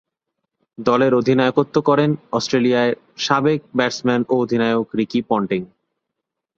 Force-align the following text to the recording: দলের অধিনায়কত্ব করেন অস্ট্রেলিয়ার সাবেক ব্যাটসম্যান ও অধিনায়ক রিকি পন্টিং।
দলের 0.77 1.11
অধিনায়কত্ব 1.13 1.75
করেন 1.81 2.09
অস্ট্রেলিয়ার 2.31 2.89
সাবেক 3.17 3.59
ব্যাটসম্যান 3.77 4.21
ও 4.29 4.33
অধিনায়ক 4.43 4.87
রিকি 4.97 5.21
পন্টিং। 5.29 5.61